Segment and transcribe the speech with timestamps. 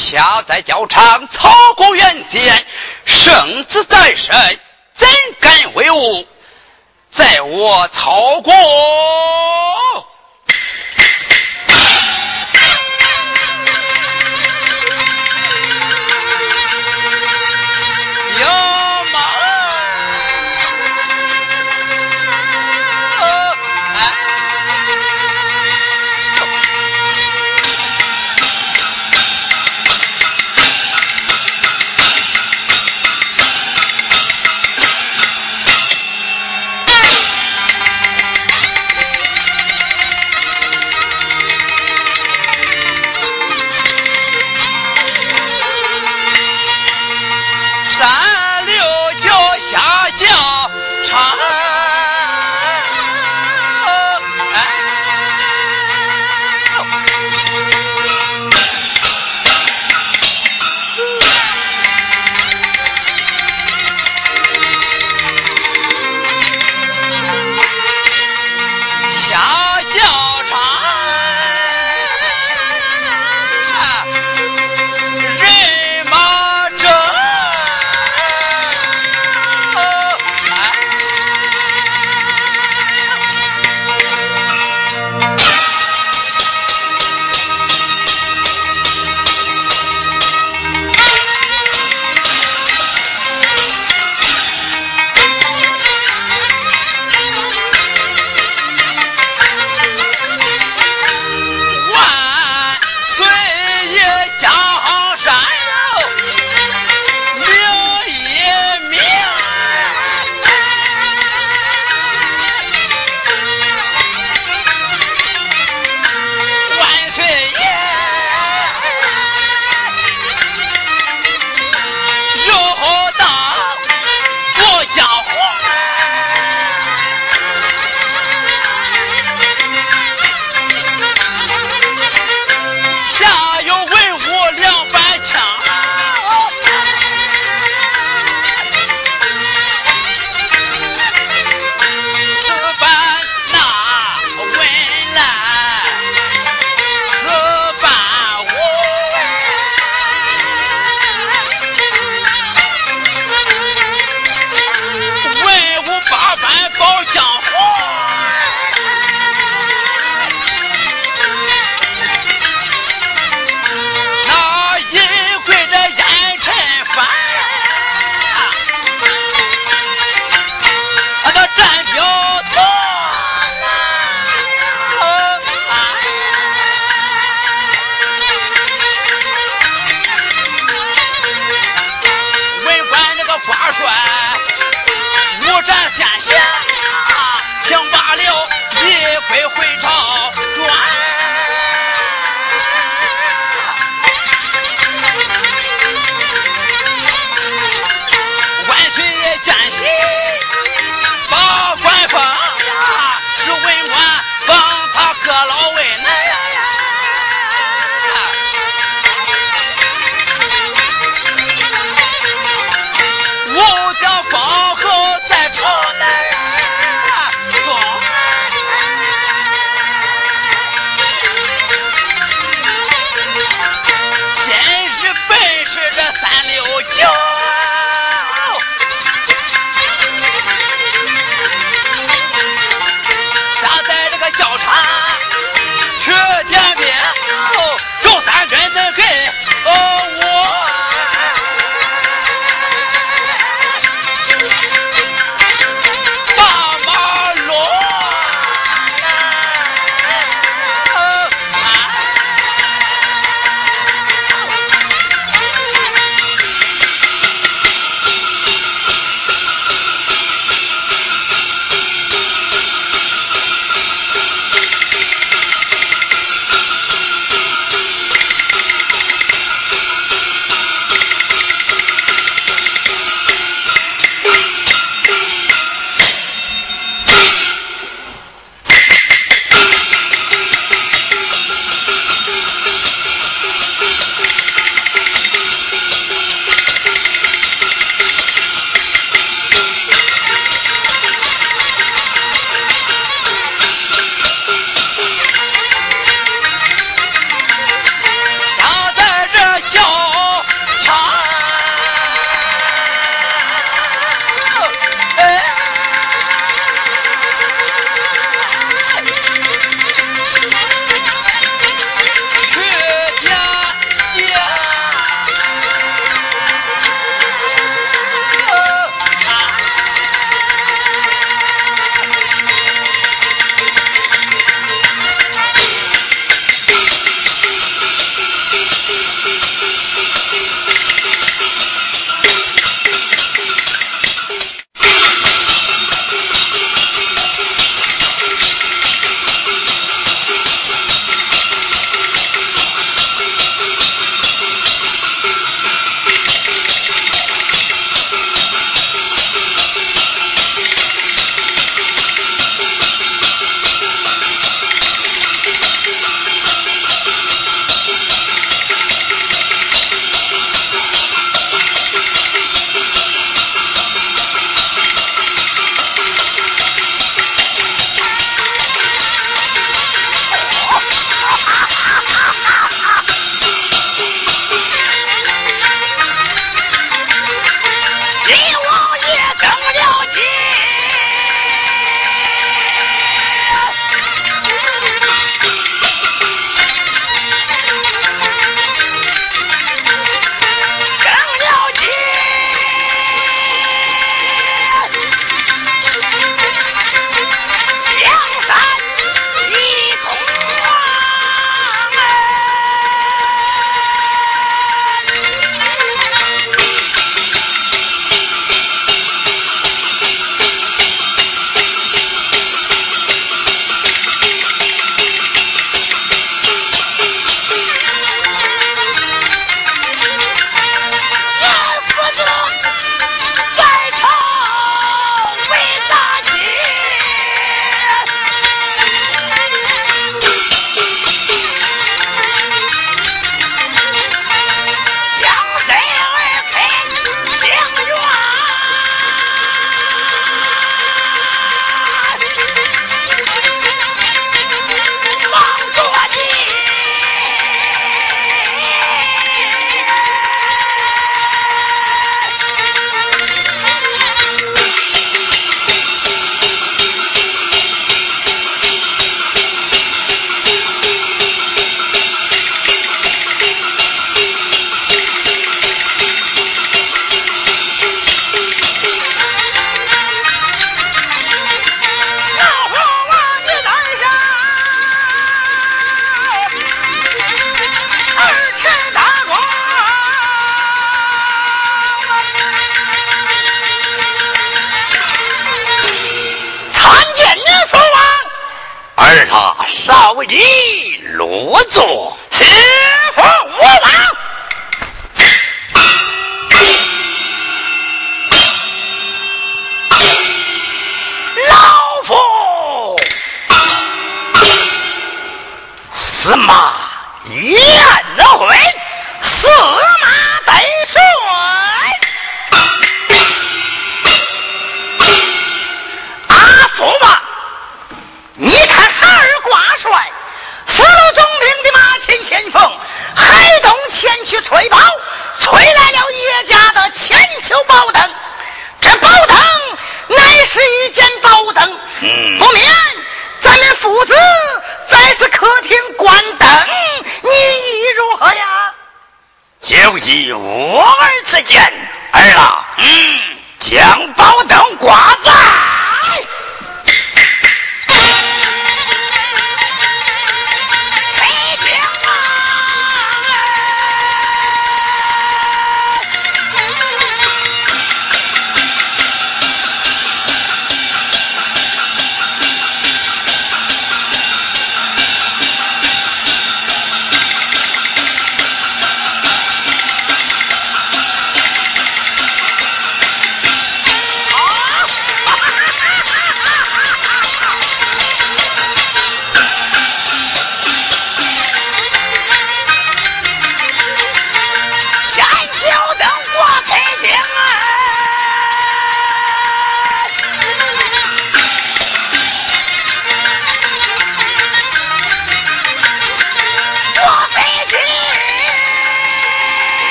[0.00, 2.66] 下在教场，曹公元见
[3.04, 4.34] 圣子在身，
[4.94, 5.08] 怎
[5.40, 6.26] 敢为误？
[7.10, 8.52] 在我曹国。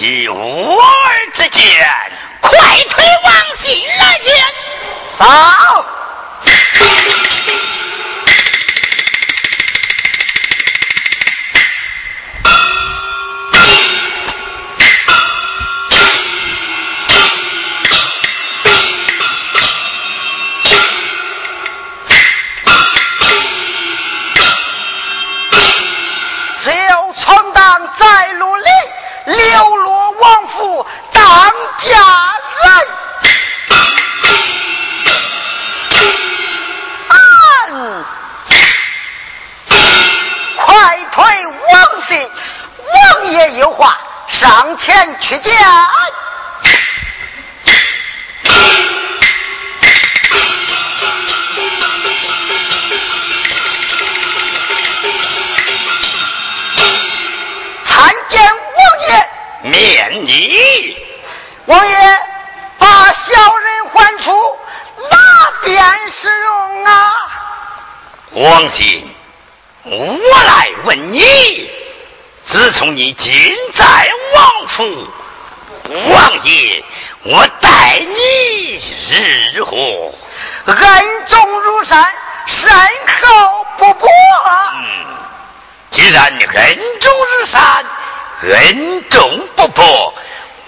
[0.00, 1.62] 依我儿之见
[2.40, 2.56] 快
[2.88, 4.32] 推王信来见
[5.16, 5.24] 走！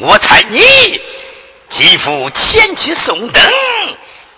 [0.03, 1.03] 我猜你
[1.69, 3.53] 继父前去送灯，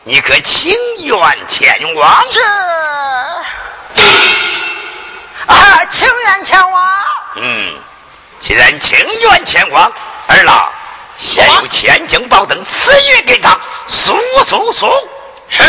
[0.03, 2.25] 你可情愿前往？
[2.33, 2.41] 是
[5.47, 6.93] 啊，情愿前往。
[7.37, 7.75] 嗯，
[8.41, 9.93] 既然情愿前往，
[10.27, 10.69] 儿郎，
[11.21, 15.09] 先有千金宝灯赐予给他，速速速！
[15.49, 15.63] 是。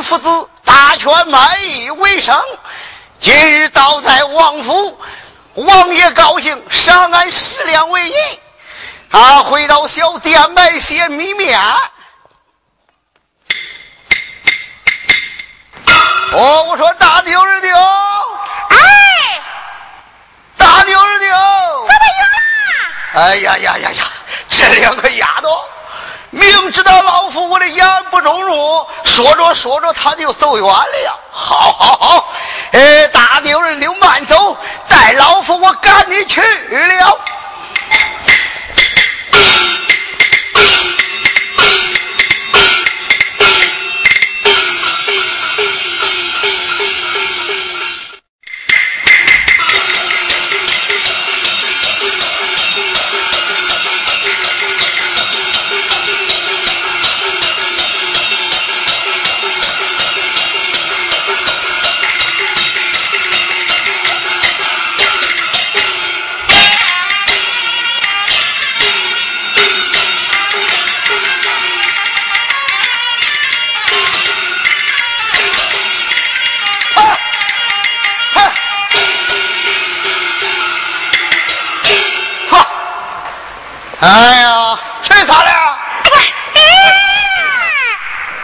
[0.00, 2.42] 父子大权卖艺为生。
[3.20, 5.00] 今日倒在王府，
[5.54, 8.14] 王爷高兴，赏俺十两为银。
[9.10, 11.58] 啊，回到小店买些米面。
[16.32, 17.76] 哦，我说大妞儿妞，
[18.68, 19.40] 哎，
[20.58, 22.26] 大妞儿妞，怎么远
[23.14, 23.22] 了？
[23.22, 24.04] 哎呀呀呀呀，
[24.50, 25.64] 这两个丫头，
[26.36, 31.18] 明知道老夫我的言不中用，说着说着他就走远了。
[31.32, 32.28] 好，好，好，
[32.72, 34.56] 哎，大妞儿妞慢走，
[34.88, 37.18] 带老夫我赶你去了。
[84.06, 85.50] 哎呀，谁杀的？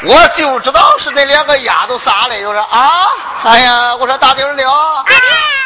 [0.04, 3.06] 我就知道是那两个丫头杀的，有人啊！
[3.44, 4.68] 哎呀，我说大妞儿妞，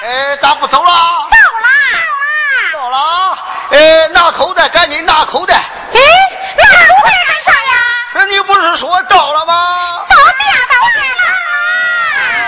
[0.02, 0.90] 哎，咋不走了？
[0.90, 1.68] 到了，
[2.74, 3.38] 到了，
[3.70, 5.54] 哎，拿口袋，赶紧拿口袋。
[5.54, 5.62] 哎，
[6.58, 7.58] 拿口袋干啥呀？
[8.12, 10.04] 那你不是说到了吗？
[10.06, 10.28] 到店
[10.68, 11.22] 到店了。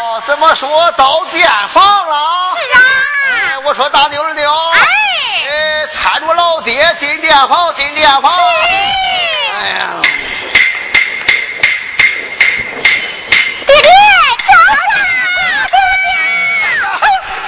[0.02, 2.50] 哦，怎么说到店房了？
[2.54, 2.80] 是啊。
[3.32, 4.52] 哎，我说大妞儿妞。
[4.74, 4.80] 哎。
[4.80, 4.88] 哎，
[5.92, 8.33] 搀着老爹进店房，进店房。
[9.55, 10.03] 哎呀。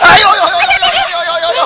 [0.02, 0.56] 哎呦呦呦呦
[1.10, 1.60] 呦呦呦呦呦！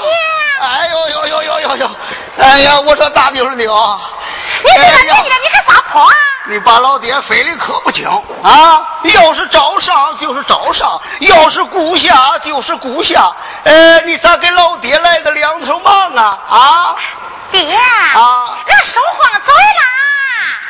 [0.60, 1.90] 哎呦呦呦呦呦呦！
[2.38, 4.00] 哎呀，我说大妞儿妞，
[4.64, 6.14] 你这个年纪了，你还撒泼啊？
[6.46, 8.06] 你把老爹非的可不轻
[8.42, 9.00] 啊！
[9.02, 13.32] 要是招上就是招上，要是顾下就是顾下。
[13.64, 16.38] 呃，你咋给老爹来个两头忙啊？
[16.50, 16.96] 啊？
[17.50, 18.58] 爹啊！
[18.66, 19.80] 俺说谎嘴了。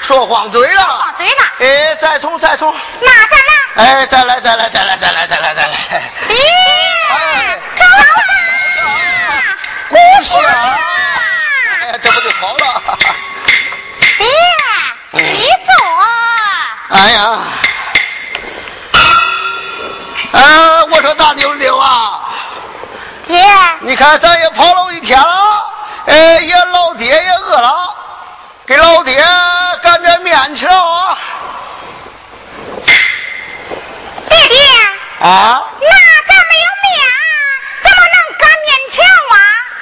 [0.00, 0.82] 说谎嘴了。
[0.82, 1.44] 说谎嘴了。
[1.58, 2.72] 哎，再从再从。
[3.00, 3.54] 那再来。
[3.74, 5.76] 哎，再来再来再来再来再来再来。
[6.28, 6.36] 爹，
[7.10, 8.14] 哎，招上。
[9.88, 10.38] 顾下。
[11.80, 12.98] 哎呀，这不就好了？
[15.14, 16.96] 爹，你坐。
[16.96, 17.38] 哎呀，
[20.32, 20.84] 啊！
[20.90, 22.20] 我说大妞妞啊，
[23.26, 23.42] 爹，
[23.80, 25.66] 你看咱也跑了一天了，
[26.06, 27.96] 哎，也老爹也饿了，
[28.66, 29.24] 给老爹
[29.82, 31.18] 擀点面条啊。
[34.28, 34.58] 爹爹，
[35.20, 35.62] 啊？
[35.80, 35.88] 那
[36.26, 36.92] 咱没有面，
[37.82, 39.36] 怎么能擀面条啊？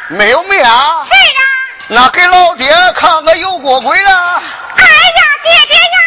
[0.09, 0.63] 没有面？
[0.63, 1.43] 是啊。
[1.89, 4.43] 那给老爹看个油锅鬼了。
[5.43, 5.99] 爹爹呀，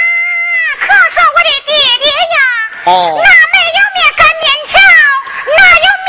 [0.80, 2.38] 可说我的爹爹呀。
[2.86, 2.90] 哦。
[3.16, 4.80] 那没有面擀面条，
[5.58, 6.08] 哪有面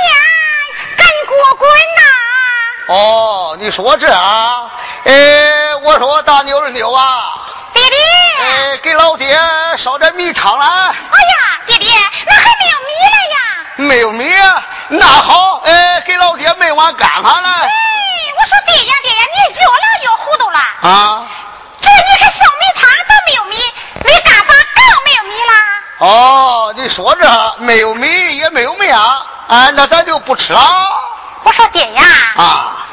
[0.97, 2.01] 擀锅滚呐？
[2.89, 4.71] 哦，你说这啊？
[5.05, 7.43] 哎，我说大妞儿妞啊。
[7.73, 7.97] 爹爹。
[8.41, 9.39] 哎，给老爹
[9.77, 10.67] 烧点米汤来。
[10.67, 11.91] 哎呀，爹爹，
[12.27, 13.39] 那还没有米了呀。
[13.77, 14.35] 没有米，
[14.89, 17.51] 那好，哎，给老爹焖碗干饭来。
[17.51, 17.71] 哎，
[18.39, 20.59] 我说爹呀爹呀，你越来越糊涂了。
[20.83, 21.26] 啊。
[21.81, 23.57] 这你看小米汤都没有米，
[24.05, 25.53] 没干饭更没有米啦。
[25.99, 30.61] 哦，你说这没有米也没有面，啊，那咱就不吃了。
[31.45, 32.03] 我说爹呀。
[32.37, 32.87] 啊。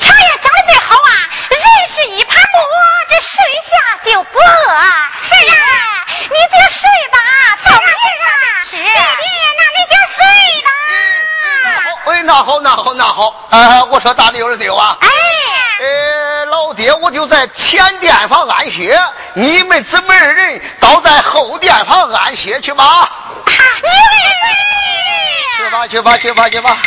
[0.00, 1.10] 常言讲的最好啊，
[1.50, 2.60] 人是一盘木，
[3.08, 4.44] 这睡下就不饿。
[5.22, 7.18] 是啊，你就睡吧，
[7.56, 8.26] 烧米上
[8.64, 8.76] 吃。
[8.76, 8.92] 爹爹，
[9.58, 10.16] 那你就睡
[10.62, 10.70] 吧。
[12.12, 13.48] 哎，那好，那好，那好。
[13.50, 14.96] 哎，我说大妞儿妞啊。
[15.00, 15.08] 哎。
[15.78, 18.98] 呃，老爹，我就在前店房安歇，
[19.34, 23.10] 你们姊妹二人倒在后殿房安歇去吧。
[23.44, 23.52] 你
[25.58, 26.78] 去吧，去吧，去吧，去吧。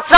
[0.00, 0.16] 我走。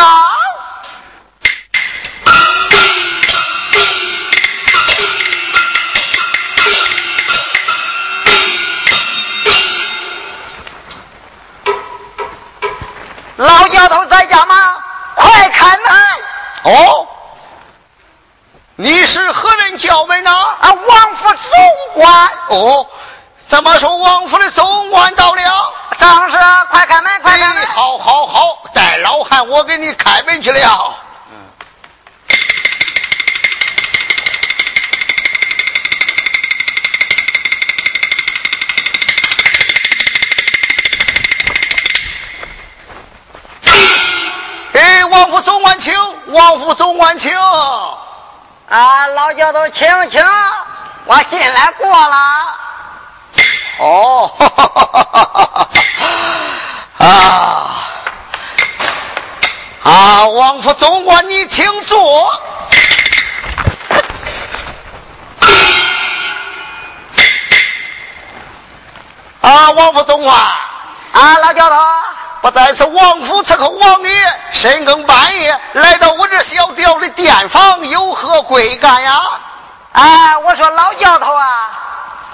[13.37, 14.77] 老丫头在家吗？
[15.16, 15.85] 快开门！
[16.62, 17.09] 哦，
[18.77, 20.31] 你是何人叫门呢？
[20.31, 21.51] 啊，王府总
[21.95, 22.31] 管。
[22.51, 22.87] 哦，
[23.49, 25.75] 怎么说王府的总管到了？
[25.99, 26.37] 张氏，
[26.71, 27.21] 快开门，
[29.53, 30.97] 我给你开门去了。
[45.11, 45.95] 王府总管请，
[46.29, 47.37] 王府总管请。
[48.69, 50.25] 啊，老教头，请请，
[51.05, 52.17] 我进来过了。
[53.79, 55.69] 哦，哈哈哈哈
[56.99, 57.07] 哈！
[57.07, 57.62] 啊
[59.85, 62.33] 啊，王府总管，你请坐。
[69.40, 70.35] 啊，王府总管。
[70.35, 71.77] 啊，老教头。
[72.42, 79.21] 不再是王府伺候王爷，深更半夜来到我这小调的店房，有何贵干呀？
[79.92, 81.71] 哎，我说老教头啊，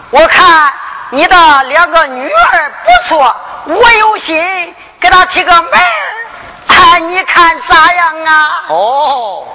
[0.09, 0.73] 我看
[1.11, 5.71] 你的两个女儿不错，我有心给她提个门
[6.69, 8.63] 哎，你看咋样啊？
[8.69, 9.47] 哦，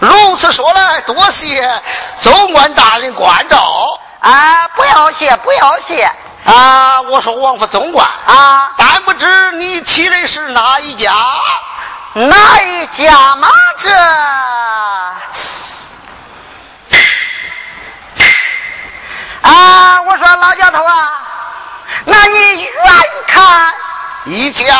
[0.00, 1.82] 如此说来，多谢
[2.18, 4.00] 总管大人关照。
[4.20, 6.10] 啊，不要谢，不要谢。
[6.44, 11.12] 啊，我说王府总管啊，但不知你提的是哪一家？
[12.14, 13.48] 哪一家嘛？
[13.78, 13.90] 这
[19.48, 21.10] 啊，我说老教头啊，
[22.06, 22.72] 那你远
[23.26, 23.74] 看
[24.28, 24.76] 一家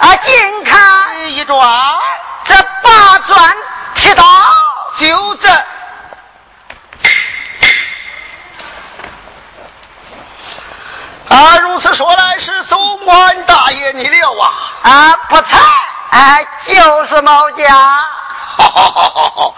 [0.00, 1.98] 啊，近看一转，
[2.44, 3.56] 这八转
[3.94, 4.24] 七刀
[4.96, 5.48] 就这。
[11.28, 14.50] 啊，如此说来是总管大爷你了啊！
[14.82, 15.58] 啊，不才，
[16.10, 17.72] 哎，就是毛家。
[18.56, 19.54] 好好好好好，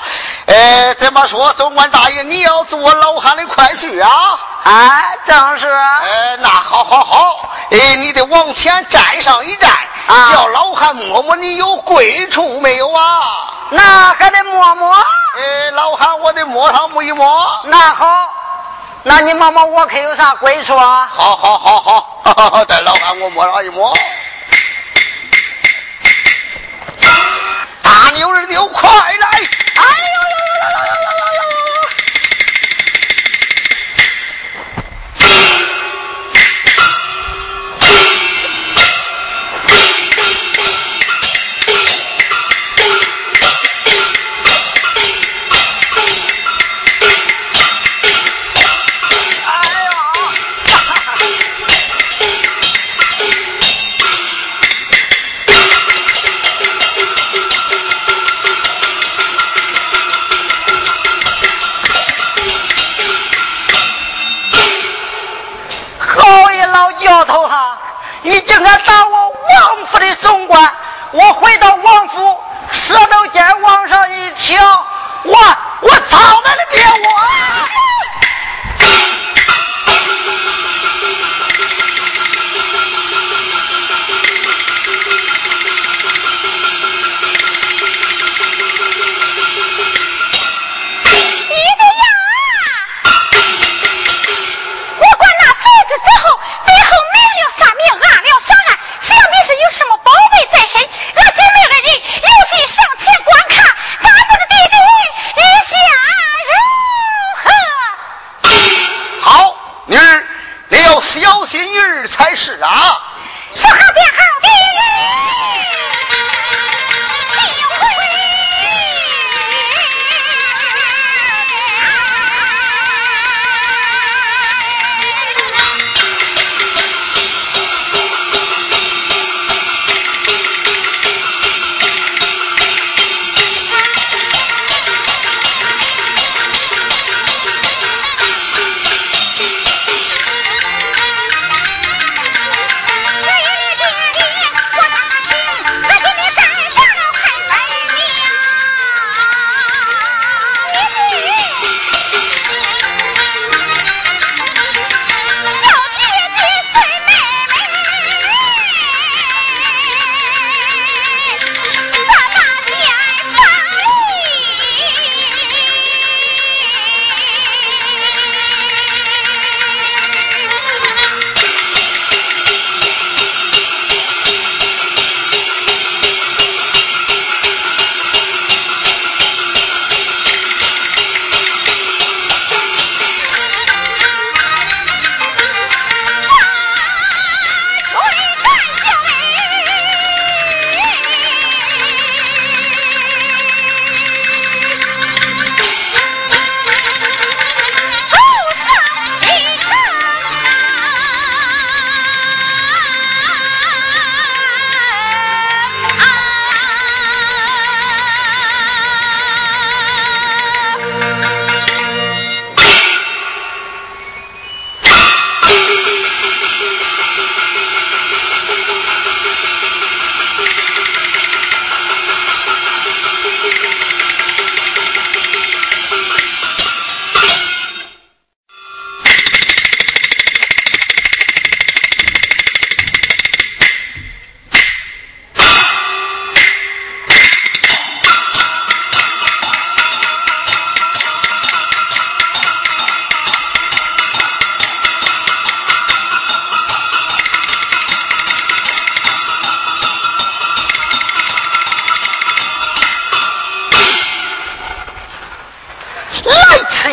[0.52, 4.38] 哎，怎么说，总管大爷你要做老汉的快婿啊？
[4.64, 5.66] 啊，正是。
[5.66, 9.70] 哎，那好好好，哎，你得往前站上一站，
[10.08, 13.50] 啊、叫老汉摸摸你有贵处没有啊？
[13.70, 14.92] 那还得摸摸。
[14.94, 17.48] 哎，老汉我得摸上摸一摸。
[17.64, 18.28] 那好。
[19.04, 21.08] 那你摸摸我可有啥归处啊？
[21.10, 23.96] 好，好，好，好， 好，带老汉我摸上一摸。
[27.82, 29.28] 大牛二牛快来！
[29.74, 29.84] 哎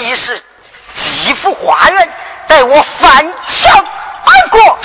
[0.09, 0.41] 一时，
[0.95, 2.09] 几幅花园，
[2.47, 3.85] 待我翻墙
[4.25, 4.79] 而过。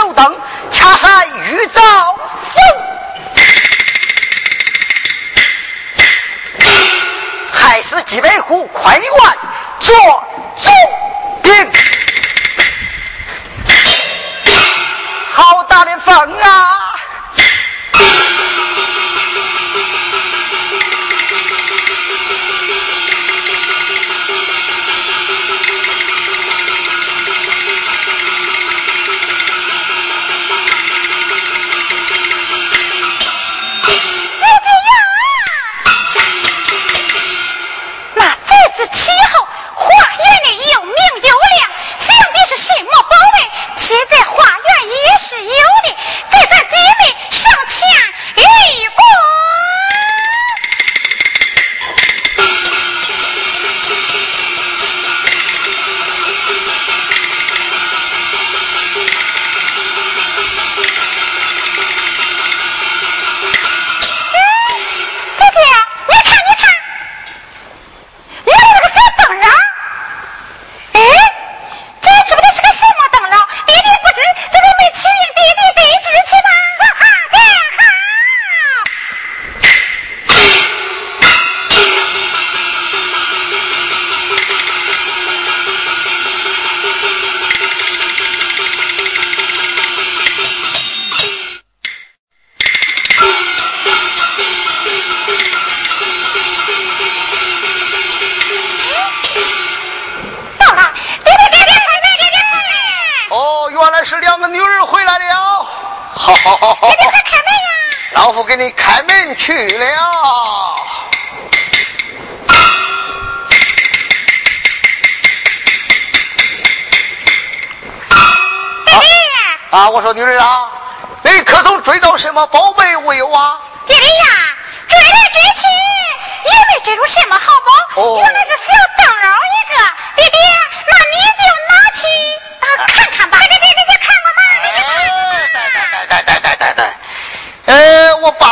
[0.00, 0.36] 牵牛灯，
[0.70, 1.82] 掐山玉造
[2.26, 2.62] 风，
[7.52, 9.10] 害死几百户宽员
[9.78, 10.19] 做
[38.80, 39.19] 我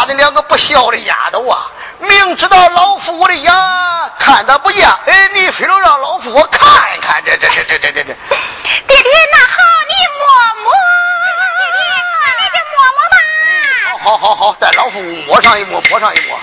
[0.09, 3.53] 那两个不孝的丫头啊，明知道老夫我的眼
[4.19, 8.05] 看得不见，哎，你非要让老夫我看一看，这这这这这这这。
[8.05, 10.25] 爹爹，那好，你摸
[10.65, 10.73] 摸。
[12.39, 13.15] 爹爹摸摸吧
[14.01, 16.41] 好好好好，带老夫摸上一摸，摸上一摸。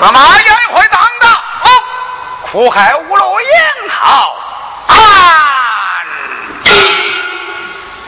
[0.00, 1.28] 司马元会当道，
[2.40, 4.34] 苦海无路迎好
[4.86, 6.06] 汉。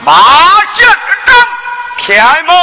[0.03, 0.11] 马
[0.73, 1.35] 见征，
[1.99, 2.57] 天蒙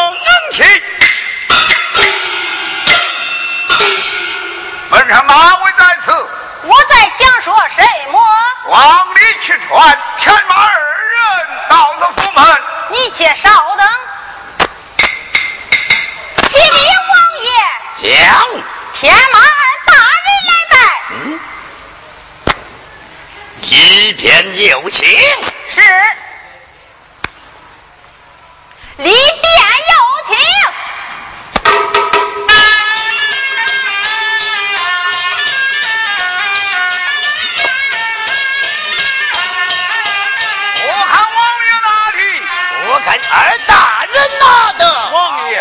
[43.19, 45.59] 二大人拿的，王爷，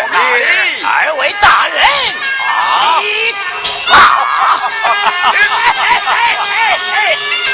[0.84, 1.82] 二位大人，
[2.46, 3.00] 啊！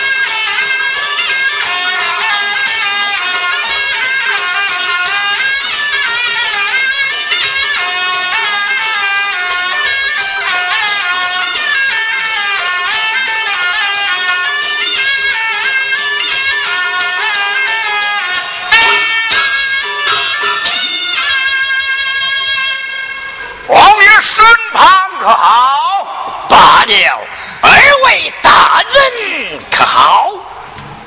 [25.26, 26.06] 可好？
[26.48, 27.20] 罢了，
[27.60, 27.70] 二
[28.04, 30.30] 位大人可好？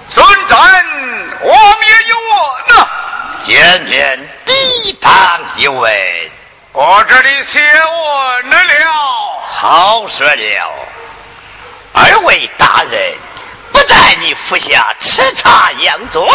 [0.10, 0.58] 孙真，
[1.40, 2.90] 我们也有我呢。
[3.46, 5.90] 见面必当一问，
[6.74, 8.60] 我这里先问了。
[9.52, 10.70] 好说了，
[11.94, 13.14] 二位大人
[13.72, 16.28] 不在你府下吃茶养尊，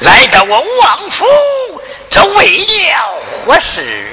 [0.00, 1.24] 来到我王府，
[2.10, 4.10] 这为了何事？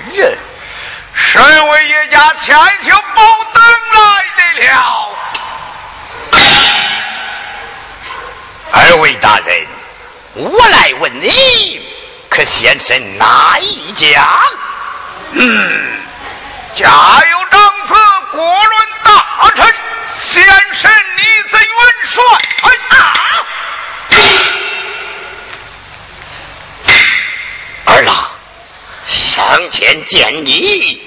[1.15, 4.71] 身为一家千秋宝等来的了，
[8.71, 9.67] 二位大人，
[10.33, 11.81] 我来问你，
[12.29, 14.39] 可先生哪一家？
[15.33, 15.99] 嗯，
[16.75, 16.87] 家
[17.29, 17.93] 有长子，
[18.31, 19.75] 国论大臣，
[20.11, 20.43] 先
[20.73, 21.69] 生你怎元
[22.11, 22.23] 帅？
[22.61, 22.99] 哎啊！
[27.85, 28.31] 儿郎，
[29.07, 31.02] 上前见礼。